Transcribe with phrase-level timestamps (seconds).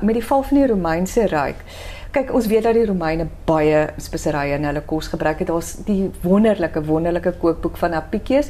[0.00, 1.64] met die val van die Romeinse ryk.
[2.10, 5.50] Kyk, ons weet dat die Romeine baie speserye in hulle kos gebruik het.
[5.50, 8.48] Daar's die wonderlike wonderlike kookboek van Apicius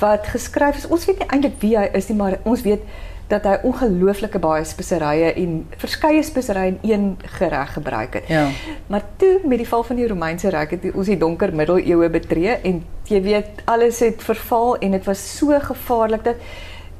[0.00, 0.88] wat geskryf is.
[0.92, 2.84] Ons weet nie eintlik wie hy is nie, maar ons weet
[3.30, 7.06] dat hy ongelooflike baie speserye en verskeie speserye in een
[7.38, 8.28] gereg gebruik het.
[8.30, 8.46] Ja.
[8.86, 12.54] Maar toe met die val van die Romeinse ryk het ons die donker middeleeue betree
[12.62, 16.46] en jy weet alles het verval en dit was so gevaarlik dat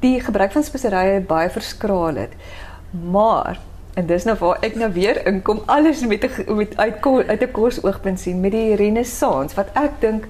[0.03, 2.35] die gebruik van speserye baie verskraal het.
[2.91, 3.57] Maar
[3.97, 8.19] en dis nou waar ek nou weer inkom alles met met uit uit 'n kosoogpunt
[8.19, 10.27] sien met die renessans wat ek dink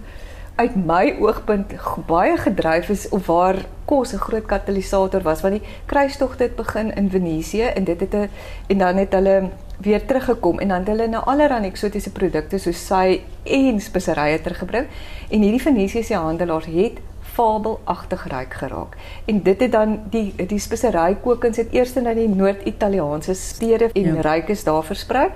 [0.56, 1.74] uit my oogpunt
[2.08, 6.96] baie gedryf is of waar kos 'n groot katalisator was want die kruistogte het begin
[6.96, 8.30] in Venesië en dit het 'n
[8.68, 12.80] en dan het hulle weer teruggekom en dan het hulle nou allerlei eksotiese produkte soos
[12.88, 14.88] sy en speserye teruggebring.
[15.30, 17.00] En hierdie Venesiese handelaars het
[17.38, 18.98] fabelagtig ryk geraak.
[19.26, 24.22] En dit het dan die die speserykokens het eers na die Noord-Italiaanse stede en ja.
[24.26, 25.28] rykes daar versprei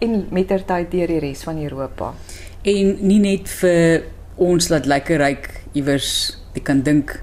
[0.00, 2.14] en mettertyd deur die res van Europa.
[2.62, 4.04] En nie net vir
[4.40, 7.18] ons laat lekker ryk iewers jy kan dink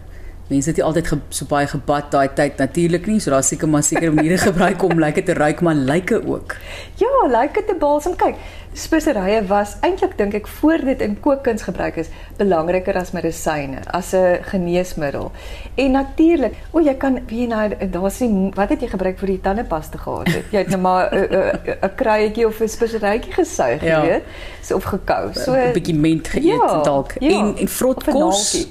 [0.47, 3.67] mense het nie altyd ge, so baie gebad daai tyd natuurlik nie so daar seker
[3.67, 6.55] maar seker maniere gebruik om lekker te ruik maar lyke ook
[7.01, 8.39] ja lyke te balsam kyk
[8.77, 14.13] speserye was eintlik dink ek voor dit in kookkuns gebruik is belangriker as medisyne as
[14.13, 15.31] 'n geneesmiddel.
[15.75, 19.41] En natuurlik, o jy kan wie nou daar's nie wat het jy gebruik vir die
[19.41, 20.45] tandepasta gehad het?
[20.51, 24.01] Jy het nou maar 'n kruietjie of 'n speserytjie gesuig, ja.
[24.01, 24.23] weet,
[24.61, 25.33] so of gekou.
[25.33, 28.67] So 'n bietjie ment geëet ja, dalk ja, en en vrot kos.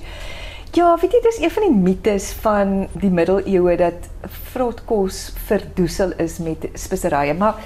[0.77, 4.11] Ja, weet jy dis een van die mites van die middeleeue dat
[4.53, 7.57] vrot kos verdoesel is met speserye, maar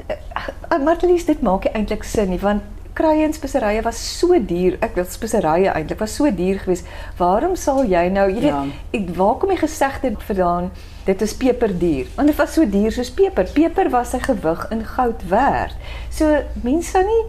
[0.00, 2.64] uh, Martelies dit maak nie eintlik sin nie want
[2.96, 4.78] kruie en speserye was so duur.
[4.80, 6.88] Ek wil speserye eintlik was so duur geweest.
[7.20, 8.62] Waarom sal jy nou, jy weet, ja.
[8.96, 10.70] ek waar kom die gesegde vandaan?
[11.04, 12.08] Dit is peperduur.
[12.16, 13.52] Want dit was so duur soos peper.
[13.52, 15.76] Peper was sy gewig in goud werd.
[16.08, 17.22] So mense sou nie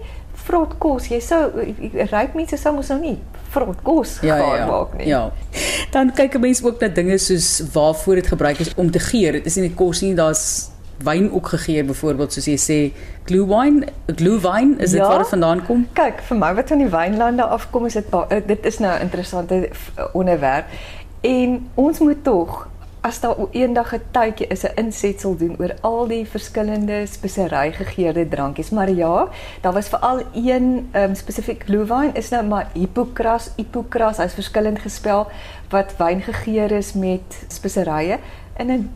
[0.48, 1.12] vrot kos.
[1.12, 1.50] Jy sou
[2.16, 3.18] ryk mense sou mos nou nie
[3.50, 4.66] vrot kos ja, gaan ja, ja.
[4.66, 5.08] maak nie.
[5.08, 5.32] Ja.
[5.92, 9.32] Dan kyk 'n mens ook na dinge soos waarvoor dit gebruik is om te geur.
[9.32, 10.70] Dit is nie net kos nie, daar's
[11.04, 12.78] wyn ook gegee byvoorbeeld soos jy sê
[13.30, 16.74] glue wine glue wine is dit ja, waar dit vandaan kom kyk vir my wat
[16.74, 19.70] van die wynlande afkom is dit eh, dit is nou 'n interessante
[20.14, 20.66] onderwerp
[21.22, 22.68] en ons moet tog
[23.08, 28.28] as daar eendag 'n tydjie is 'n insetsel doen oor al die verskillende spesery gegeurde
[28.28, 29.28] drankies maar ja
[29.62, 34.80] daar was veral een um, spesifiek glue wine is nou maar hippocras hippocras hy's verskillend
[34.80, 35.28] gespel
[35.70, 38.20] wat wyn gegeur is met speserye.
[38.58, 38.90] In 'n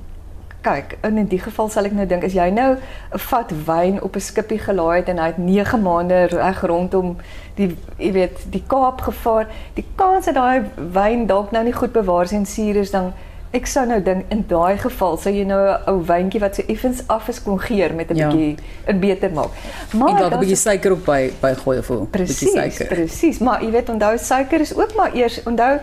[0.62, 2.76] kyk, in in die geval sal ek nou dink as jy nou
[3.14, 7.18] 'n vat wyn op 'n skippie gelaai het en hy het 9 maande reg rondom
[7.56, 11.92] die jy weet, die Kaap gevaar, die kans dat daai wyn dalk nou nie goed
[11.92, 13.14] bewaar is en suur is dan
[13.52, 16.64] ek sou nou dink in daai geval sou jy nou 'n ou wyntjie wat so
[16.68, 18.30] effens af is kon geur met 'n ja.
[18.30, 18.58] bietjie
[18.88, 19.52] 'n beter maak.
[19.94, 22.88] Maar en dalk 'n bietjie suiker op by by gooi of 'n bietjie suiker.
[22.88, 25.80] Presies, maar jy weet onthou suiker is ook maar eers onthou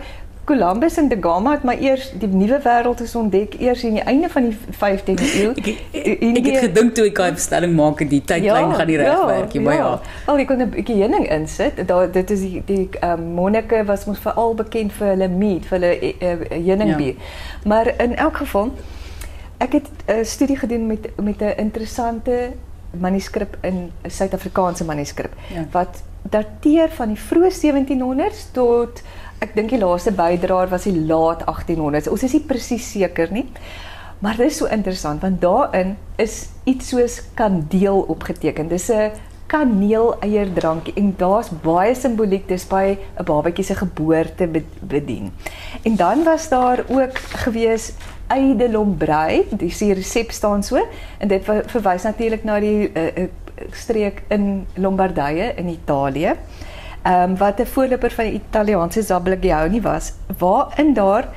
[0.49, 4.03] Columbus en De Gama het maar eers die nuwe wêreld is ontdek eers in die
[4.03, 5.51] einde van die 15de eeu.
[5.53, 8.97] ek, ek, ek het gedink toe ek daai bestelling maak die tydlyn ja, gaan nie
[8.97, 9.91] reg ja, werk nie, maar ja.
[10.25, 10.45] Al ja.
[10.45, 11.83] ek kon 'n bietjie heuning insit.
[11.91, 15.77] Daar dit is die die um, monnike was mos veral bekend vir hulle meat, vir
[15.77, 17.13] hulle uh, heuningbier.
[17.13, 17.69] Ja.
[17.69, 18.73] Maar in elk geval
[19.59, 22.53] ek het 'n uh, studie gedoen met met 'n interessante
[22.97, 25.65] manuskrip in 'n Suid-Afrikaanse manuskrip ja.
[25.71, 29.01] wat dateer van die vroeë 1700s tot
[29.39, 32.09] ek dink die laaste bydraer was die laat 1800s.
[32.11, 33.45] Ons is nie presies seker nie.
[34.19, 38.67] Maar dit is so interessant want daarin is iets soos kandeel opgeteken.
[38.67, 39.11] Dis 'n
[39.49, 44.47] kaneeleierdrankie en daar's baie simboliek dis by 'n babatjie se geboorte
[44.81, 45.31] bedien.
[45.83, 47.93] En dan was daar ook gewees
[48.27, 50.77] eidelombrei, die se resep staan so
[51.17, 53.27] en dit verwys natuurlik na die uh,
[53.71, 56.35] streek in Lombardye in Italië
[57.03, 61.27] um, wat 'n voorloper van die Italiaanse Zablagioni was, waarin daar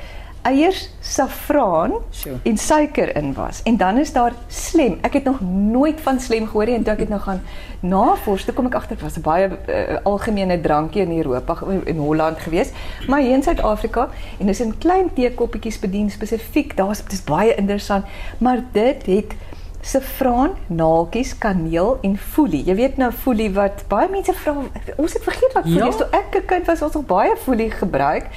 [0.42, 2.36] eiers, saffraan sure.
[2.42, 3.62] en suiker in was.
[3.62, 4.98] En dan is daar slem.
[5.00, 5.40] Ek het nog
[5.70, 7.42] nooit van slem gehoor nie en toe ek dit nou gaan
[7.80, 11.98] navors, toe kom ek agter dit was 'n baie uh, algemene drankie in Europa in
[11.98, 12.70] Holland gewees,
[13.06, 16.76] maar hier in Suid-Afrika en dis in klein teekoppietjies bedien spesifiek.
[16.76, 18.04] Daar's dit is baie interessant,
[18.38, 19.34] maar dit het
[19.82, 22.62] saffraan, naaltjies, kaneel en foelie.
[22.64, 24.54] Jy weet nou foelie wat baie mense vra,
[24.96, 25.88] ons het vergeet wat foelie ja.
[25.90, 25.98] is.
[25.98, 28.30] Toe ek 'n kind was, ons het baie foelie gebruik.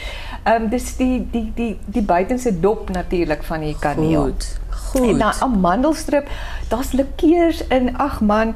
[0.44, 4.24] Ehm um, dis die die die die buitenste dop natuurlik van die kaneel.
[4.24, 4.60] Goed.
[4.70, 5.10] Goed.
[5.10, 6.30] En dan amandelstrip,
[6.68, 7.98] daar's likeurs in.
[7.98, 8.56] Ag man,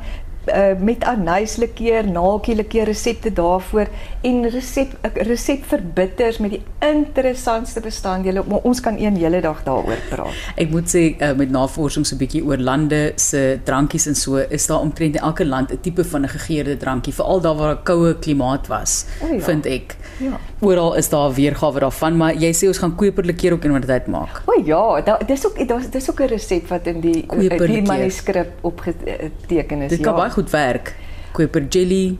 [0.53, 3.87] uh, met anyslikeur, naaltjie resepte daarvoor
[4.21, 8.43] en resep resep vir bitters met die interessantste bestanddele.
[8.47, 10.33] Maar ons kan een hele dag daaroor praat.
[10.55, 14.37] Ek moet sê uh, met navorsing so 'n bietjie oor lande se drankies en so,
[14.37, 17.75] is daar omtrent in elke land 'n tipe van 'n gegeurde drankie, veral daar waar
[17.75, 19.39] 'n koue klimaat was, oh, ja.
[19.39, 19.95] vind ek.
[20.19, 20.39] Ja.
[20.59, 24.41] Oral is daar weergawe daarvan, maar jy sê ons gaan koperlikeur ook in tyd maak.
[24.45, 27.25] O ja, daar dis ook daar dis ook 'n resep wat in die
[27.67, 29.89] die manuskrip opgeteken is.
[29.89, 30.19] Dit kan ja.
[30.19, 30.95] baie goed werk.
[31.31, 32.17] Koper jelly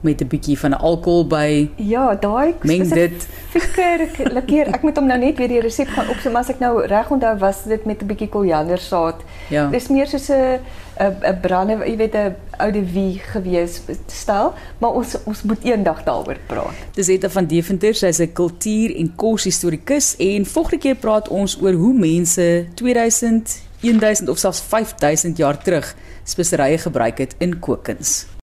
[0.00, 1.70] met 'n bietjie van alkohol by.
[1.76, 3.28] Ja, daai meng dit.
[3.54, 4.66] Fikker lekker.
[4.66, 7.10] Ek moet hom nou net weer die resep gaan opsom, maar as ek nou reg
[7.10, 9.22] onthou was dit met 'n bietjie koriandersaad.
[9.48, 9.68] Ja.
[9.70, 10.60] Dis meer soos 'n
[10.98, 16.04] 'n 'n brande, jy weet 'n oude wie gewees stel, maar ons ons moet eendag
[16.04, 16.74] daaroor praat.
[16.94, 21.72] Dis Etta van Deventer, sy's 'n kultuur- en koshistorikus en volgende keer praat ons oor
[21.72, 25.94] hoe mense 2000 1000 of selfs 5000 jaar terug
[26.24, 28.37] speserye gebruik het in kokens.